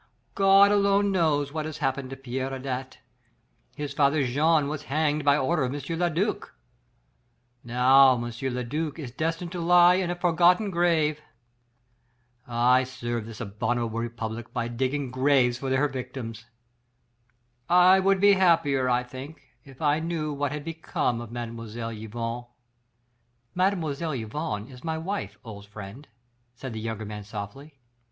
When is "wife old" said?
24.97-25.67